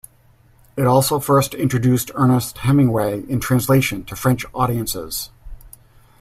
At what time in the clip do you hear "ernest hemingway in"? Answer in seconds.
2.15-3.39